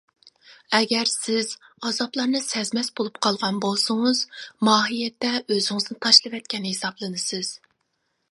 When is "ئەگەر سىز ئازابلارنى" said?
0.75-2.39